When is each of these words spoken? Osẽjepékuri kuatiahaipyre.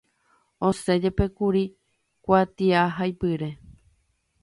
Osẽjepékuri 0.67 1.63
kuatiahaipyre. 2.23 3.49